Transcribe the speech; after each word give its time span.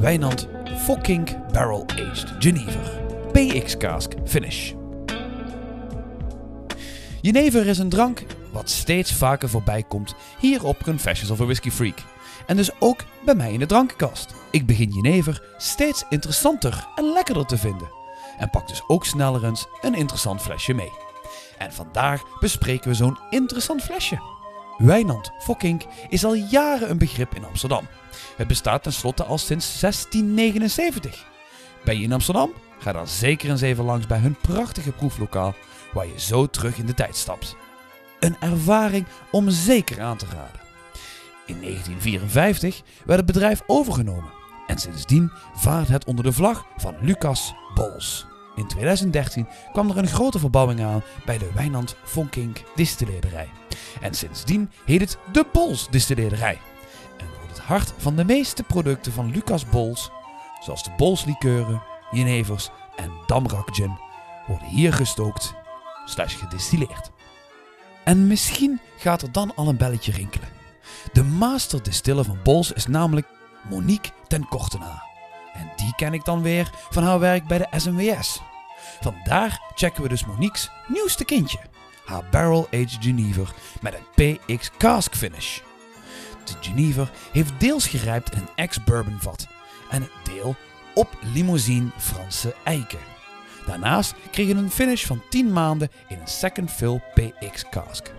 Wijnand 0.00 0.48
Fucking 0.78 1.52
Barrel 1.52 1.84
Aged 1.88 2.34
Genever. 2.38 3.00
PX 3.32 3.76
Cask 3.76 4.12
Finish. 4.24 4.72
Jenever 7.20 7.66
is 7.66 7.78
een 7.78 7.88
drank 7.88 8.22
wat 8.52 8.70
steeds 8.70 9.12
vaker 9.12 9.48
voorbij 9.48 9.82
komt 9.82 10.14
hier 10.38 10.64
op 10.64 10.82
Confessions 10.82 11.30
of 11.30 11.40
a 11.40 11.44
Whiskey 11.44 11.70
Freak. 11.70 11.98
En 12.46 12.56
dus 12.56 12.70
ook 12.78 13.04
bij 13.24 13.34
mij 13.34 13.52
in 13.52 13.58
de 13.58 13.66
drankenkast. 13.66 14.34
Ik 14.50 14.66
begin 14.66 14.90
jenever 14.90 15.42
steeds 15.56 16.04
interessanter 16.08 16.86
en 16.94 17.12
lekkerder 17.12 17.46
te 17.46 17.58
vinden. 17.58 17.90
En 18.38 18.50
pak 18.50 18.68
dus 18.68 18.82
ook 18.86 19.04
sneller 19.04 19.44
eens 19.44 19.66
een 19.80 19.94
interessant 19.94 20.42
flesje 20.42 20.74
mee. 20.74 20.92
En 21.58 21.72
vandaag 21.72 22.38
bespreken 22.38 22.88
we 22.88 22.94
zo'n 22.94 23.18
interessant 23.30 23.82
flesje. 23.82 24.39
Wijnand 24.80 25.30
Fokkink 25.38 25.82
is 26.08 26.24
al 26.24 26.34
jaren 26.34 26.90
een 26.90 26.98
begrip 26.98 27.34
in 27.34 27.44
Amsterdam. 27.44 27.86
Het 28.36 28.46
bestaat 28.46 28.82
tenslotte 28.82 29.24
al 29.24 29.38
sinds 29.38 29.80
1679. 29.80 31.26
Ben 31.84 31.96
je 31.96 32.02
in 32.02 32.12
Amsterdam? 32.12 32.52
Ga 32.78 32.92
dan 32.92 33.06
zeker 33.06 33.50
eens 33.50 33.60
even 33.60 33.84
langs 33.84 34.06
bij 34.06 34.18
hun 34.18 34.36
prachtige 34.40 34.92
proeflokaal, 34.92 35.54
waar 35.92 36.06
je 36.06 36.20
zo 36.20 36.46
terug 36.46 36.78
in 36.78 36.86
de 36.86 36.94
tijd 36.94 37.16
stapt. 37.16 37.56
Een 38.20 38.36
ervaring 38.40 39.06
om 39.30 39.50
zeker 39.50 40.00
aan 40.00 40.16
te 40.16 40.26
raden. 40.26 40.60
In 41.46 41.60
1954 41.60 42.82
werd 43.04 43.18
het 43.18 43.32
bedrijf 43.32 43.62
overgenomen 43.66 44.32
en 44.66 44.78
sindsdien 44.78 45.32
vaart 45.54 45.88
het 45.88 46.04
onder 46.04 46.24
de 46.24 46.32
vlag 46.32 46.66
van 46.76 46.94
Lucas 47.00 47.54
Bols. 47.74 48.26
In 48.54 48.68
2013 48.68 49.48
kwam 49.72 49.90
er 49.90 49.96
een 49.96 50.08
grote 50.08 50.38
verbouwing 50.38 50.82
aan 50.82 51.02
bij 51.24 51.38
de 51.38 51.50
Wijnand 51.54 51.96
Vonkink 52.02 52.62
distilleerderij. 52.74 53.48
En 54.00 54.14
sindsdien 54.14 54.70
heet 54.84 55.00
het 55.00 55.18
de 55.32 55.46
Bols 55.52 55.88
distilleerderij. 55.90 56.58
En 57.16 57.26
wordt 57.26 57.56
het 57.56 57.66
hart 57.66 57.92
van 57.96 58.16
de 58.16 58.24
meeste 58.24 58.62
producten 58.62 59.12
van 59.12 59.30
Lucas 59.30 59.66
Bols, 59.66 60.10
zoals 60.60 60.84
de 60.84 60.90
Bols 60.96 61.24
likeuren, 61.24 61.82
jenevers 62.10 62.70
en 62.96 63.10
Damrak 63.26 63.74
gin, 63.74 63.98
worden 64.46 64.68
hier 64.68 64.92
gestookt 64.92 65.54
slash 66.04 66.38
gedistilleerd. 66.38 67.10
En 68.04 68.26
misschien 68.26 68.80
gaat 68.96 69.22
er 69.22 69.32
dan 69.32 69.54
al 69.54 69.68
een 69.68 69.76
belletje 69.76 70.12
rinkelen. 70.12 70.48
De 71.12 71.22
master 71.24 71.82
distiller 71.82 72.24
van 72.24 72.38
Bols 72.42 72.72
is 72.72 72.86
namelijk 72.86 73.26
Monique 73.68 74.10
ten 74.26 74.48
Kortena. 74.48 75.02
En 75.52 75.70
die 75.76 75.94
ken 75.96 76.12
ik 76.12 76.24
dan 76.24 76.42
weer 76.42 76.70
van 76.90 77.02
haar 77.02 77.18
werk 77.18 77.46
bij 77.46 77.58
de 77.58 77.66
SMWS. 77.76 78.40
Vandaar 79.00 79.60
checken 79.74 80.02
we 80.02 80.08
dus 80.08 80.24
Monique's 80.24 80.70
nieuwste 80.86 81.24
kindje. 81.24 81.58
Barrel 82.30 82.66
Aged 82.66 82.96
Genever 83.00 83.54
met 83.80 83.94
een 83.94 84.36
PX 84.46 84.70
Cask 84.78 85.14
Finish. 85.14 85.60
De 86.44 86.52
Genever 86.60 87.10
heeft 87.32 87.52
deels 87.58 87.86
gerijpt 87.86 88.32
in 88.32 88.38
een 88.38 88.48
ex-bourbon 88.54 89.20
vat 89.20 89.46
en 89.90 90.08
deel 90.22 90.56
op 90.94 91.18
limousine 91.32 91.90
Franse 91.96 92.54
eiken. 92.64 92.98
Daarnaast 93.66 94.14
kreeg 94.30 94.48
een 94.48 94.70
finish 94.70 95.06
van 95.06 95.22
10 95.28 95.52
maanden 95.52 95.90
in 96.08 96.20
een 96.20 96.26
second 96.26 96.70
fill 96.70 97.02
PX 97.14 97.64
cask. 97.70 98.12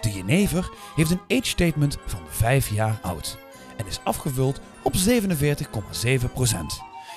De 0.00 0.10
Genever 0.10 0.70
heeft 0.96 1.10
een 1.10 1.38
age 1.38 1.48
statement 1.48 1.98
van 2.06 2.20
5 2.28 2.68
jaar 2.68 2.98
oud 3.02 3.38
en 3.76 3.86
is 3.86 4.00
afgevuld 4.04 4.60
op 4.82 4.94
47,7%. 4.94 4.98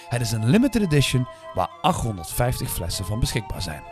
Het 0.09 0.21
is 0.21 0.31
een 0.31 0.49
limited 0.49 0.81
edition 0.81 1.27
waar 1.53 1.69
850 1.81 2.69
flessen 2.69 3.05
van 3.05 3.19
beschikbaar 3.19 3.61
zijn. 3.61 3.83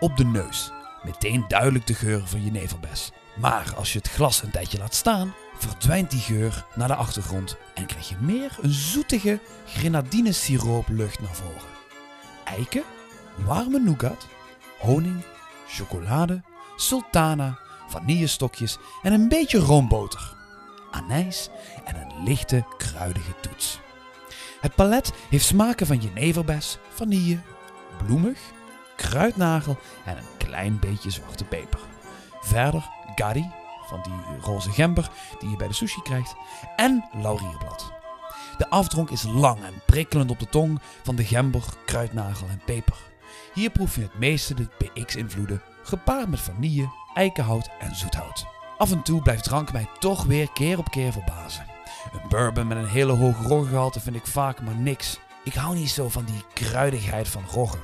Op 0.00 0.16
de 0.16 0.24
neus, 0.24 0.72
meteen 1.04 1.44
duidelijk 1.48 1.86
de 1.86 1.94
geur 1.94 2.26
van 2.26 2.44
jeneverbes. 2.44 3.10
Maar 3.36 3.74
als 3.76 3.92
je 3.92 3.98
het 3.98 4.08
glas 4.08 4.42
een 4.42 4.50
tijdje 4.50 4.78
laat 4.78 4.94
staan, 4.94 5.34
verdwijnt 5.58 6.10
die 6.10 6.20
geur 6.20 6.66
naar 6.74 6.88
de 6.88 6.94
achtergrond 6.94 7.56
en 7.74 7.86
krijg 7.86 8.08
je 8.08 8.16
meer 8.20 8.58
een 8.60 8.72
zoetige 8.72 9.40
grenadinesirooplucht 9.66 11.20
naar 11.20 11.34
voren. 11.34 11.70
Eiken, 12.44 12.82
warme 13.44 13.78
nougat, 13.78 14.26
honing, 14.78 15.24
chocolade, 15.68 16.42
sultana, 16.76 17.58
vanillestokjes 17.88 18.78
en 19.02 19.12
een 19.12 19.28
beetje 19.28 19.58
roomboter. 19.58 20.34
Anijs 20.90 21.48
en 21.84 21.96
een 21.96 22.24
lichte 22.24 22.64
kruidige 22.76 23.34
toets. 23.40 23.80
Het 24.60 24.74
palet 24.74 25.12
heeft 25.28 25.44
smaken 25.44 25.86
van 25.86 25.98
jeneverbes, 25.98 26.78
vanille, 26.94 27.38
bloemig, 28.04 28.38
kruidnagel 28.96 29.78
en 30.04 30.16
een 30.16 30.36
klein 30.36 30.78
beetje 30.78 31.10
zwarte 31.10 31.44
peper. 31.44 31.80
Verder 32.40 32.90
gari, 33.14 33.50
van 33.86 34.02
die 34.02 34.40
roze 34.40 34.70
gember 34.70 35.10
die 35.38 35.50
je 35.50 35.56
bij 35.56 35.68
de 35.68 35.74
sushi 35.74 36.02
krijgt, 36.02 36.34
en 36.76 37.04
laurierblad. 37.12 37.92
De 38.58 38.70
afdronk 38.70 39.10
is 39.10 39.22
lang 39.22 39.62
en 39.64 39.82
prikkelend 39.86 40.30
op 40.30 40.38
de 40.38 40.48
tong 40.48 40.80
van 41.02 41.16
de 41.16 41.24
gember, 41.24 41.64
kruidnagel 41.84 42.48
en 42.48 42.62
peper. 42.64 42.96
Hier 43.54 43.70
proef 43.70 43.94
je 43.94 44.02
het 44.02 44.18
meeste 44.18 44.54
de 44.54 44.68
PX-invloeden, 44.78 45.62
gepaard 45.82 46.28
met 46.28 46.40
vanille, 46.40 46.92
eikenhout 47.14 47.70
en 47.78 47.96
zoethout. 47.96 48.46
Af 48.78 48.92
en 48.92 49.02
toe 49.02 49.22
blijft 49.22 49.44
drank 49.44 49.72
mij 49.72 49.88
toch 49.98 50.24
weer 50.24 50.52
keer 50.52 50.78
op 50.78 50.90
keer 50.90 51.12
verbazen. 51.12 51.66
Een 52.12 52.28
bourbon 52.28 52.66
met 52.66 52.76
een 52.76 52.88
hele 52.88 53.12
hoge 53.12 53.42
roggengehalte 53.42 54.00
vind 54.00 54.16
ik 54.16 54.26
vaak 54.26 54.60
maar 54.60 54.74
niks. 54.74 55.18
Ik 55.44 55.54
hou 55.54 55.74
niet 55.74 55.90
zo 55.90 56.08
van 56.08 56.24
die 56.24 56.44
kruidigheid 56.54 57.28
van 57.28 57.44
roggen. 57.50 57.80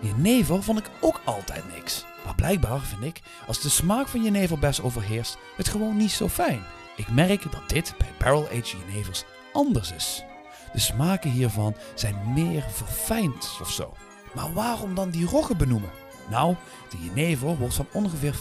Jenever 0.00 0.62
vond 0.62 0.78
ik 0.78 0.90
ook 1.00 1.20
altijd 1.24 1.74
niks. 1.74 2.04
Maar 2.24 2.34
blijkbaar 2.34 2.80
vind 2.80 3.04
ik, 3.04 3.20
als 3.46 3.60
de 3.60 3.68
smaak 3.68 4.08
van 4.08 4.22
jenever 4.22 4.58
best 4.58 4.82
overheerst, 4.82 5.38
het 5.56 5.68
gewoon 5.68 5.96
niet 5.96 6.10
zo 6.10 6.28
fijn. 6.28 6.62
Ik 6.96 7.10
merk 7.10 7.52
dat 7.52 7.68
dit 7.68 7.94
bij 7.98 8.12
barrel-aged 8.18 8.68
jenevers 8.68 9.24
anders 9.52 9.92
is. 9.92 10.24
De 10.72 10.78
smaken 10.78 11.30
hiervan 11.30 11.74
zijn 11.94 12.32
meer 12.32 12.64
verfijnd 12.70 13.58
of 13.60 13.70
zo. 13.70 13.94
Maar 14.34 14.52
waarom 14.52 14.94
dan 14.94 15.10
die 15.10 15.26
roggen 15.26 15.56
benoemen? 15.56 15.90
Nou, 16.30 16.56
de 16.90 17.04
jenever 17.04 17.56
wordt 17.56 17.74
van 17.74 17.86
ongeveer 17.92 18.34
50% 18.34 18.38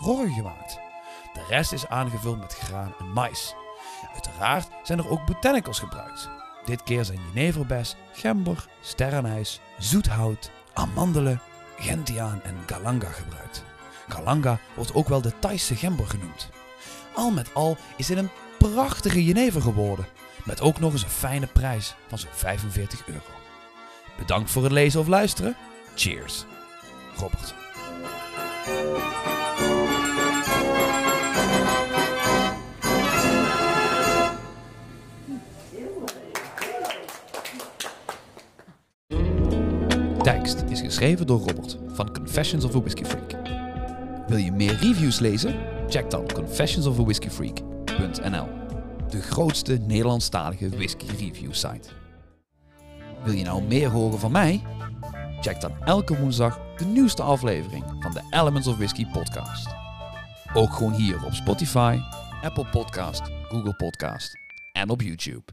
roggen 0.00 0.32
gemaakt. 0.32 0.78
De 1.32 1.44
rest 1.48 1.72
is 1.72 1.86
aangevuld 1.86 2.38
met 2.38 2.54
graan 2.54 2.94
en 2.98 3.12
mais. 3.12 3.54
Uiteraard 4.12 4.68
zijn 4.82 4.98
er 4.98 5.10
ook 5.10 5.26
botanicals 5.26 5.78
gebruikt. 5.78 6.28
Dit 6.64 6.82
keer 6.82 7.04
zijn 7.04 7.20
jeneverbes, 7.32 7.96
gember, 8.12 8.66
sterrenijs, 8.80 9.60
zoethout, 9.78 10.50
amandelen, 10.74 11.40
gentiaan 11.78 12.40
en 12.42 12.56
galanga 12.66 13.08
gebruikt. 13.08 13.64
Galanga 14.08 14.58
wordt 14.74 14.94
ook 14.94 15.08
wel 15.08 15.20
de 15.22 15.38
Thaise 15.38 15.74
gember 15.74 16.06
genoemd. 16.06 16.48
Al 17.14 17.30
met 17.30 17.54
al 17.54 17.76
is 17.96 18.06
dit 18.06 18.16
een 18.16 18.30
prachtige 18.58 19.24
jenever 19.24 19.62
geworden, 19.62 20.06
met 20.44 20.60
ook 20.60 20.80
nog 20.80 20.92
eens 20.92 21.02
een 21.02 21.08
fijne 21.08 21.46
prijs 21.46 21.94
van 22.08 22.18
zo'n 22.18 22.30
45 22.32 23.06
euro. 23.06 23.20
Bedankt 24.18 24.50
voor 24.50 24.62
het 24.62 24.72
lezen 24.72 25.00
of 25.00 25.06
luisteren. 25.06 25.56
Cheers. 25.94 26.44
Robert. 27.16 27.61
Tekst 40.22 40.64
is 40.68 40.80
geschreven 40.80 41.26
door 41.26 41.38
Robert 41.38 41.78
van 41.86 42.12
Confessions 42.12 42.64
of 42.64 42.74
a 42.74 42.80
Whiskey 42.80 43.04
Freak. 43.04 43.34
Wil 44.26 44.36
je 44.36 44.52
meer 44.52 44.76
reviews 44.80 45.18
lezen? 45.18 45.54
Check 45.88 46.10
dan 46.10 46.32
confessionsofawhiskeyfreak.nl 46.32 48.48
De 49.08 49.22
grootste 49.22 49.72
Nederlandstalige 49.72 50.68
whisky 50.68 51.06
review 51.06 51.52
site. 51.52 51.88
Wil 53.24 53.34
je 53.34 53.44
nou 53.44 53.62
meer 53.62 53.88
horen 53.88 54.18
van 54.18 54.32
mij? 54.32 54.62
Check 55.40 55.60
dan 55.60 55.72
elke 55.84 56.18
woensdag 56.18 56.60
de 56.76 56.84
nieuwste 56.84 57.22
aflevering 57.22 57.84
van 58.00 58.12
de 58.12 58.22
Elements 58.30 58.66
of 58.66 58.76
Whisky 58.76 59.06
podcast. 59.06 59.68
Ook 60.54 60.72
gewoon 60.72 60.92
hier 60.92 61.24
op 61.24 61.32
Spotify, 61.32 61.98
Apple 62.42 62.66
Podcast, 62.66 63.22
Google 63.48 63.74
Podcast 63.74 64.38
en 64.72 64.90
op 64.90 65.00
YouTube. 65.00 65.52